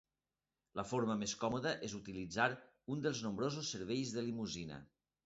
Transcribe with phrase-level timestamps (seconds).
[0.79, 2.47] La forma més còmoda és utilitzar
[2.95, 4.81] un dels nombrosos "serveis de limusina".